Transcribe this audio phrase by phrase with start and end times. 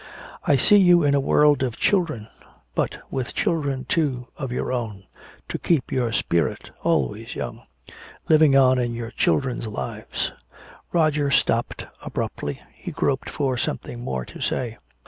[0.45, 2.27] I see you in a world of children,
[2.73, 5.03] but with children, too, of your own
[5.47, 7.61] to keep your spirit always young!
[8.27, 10.31] Living on in your children's lives!"
[10.91, 12.63] Roger stopped abruptly.
[12.73, 14.79] He groped for something more to say.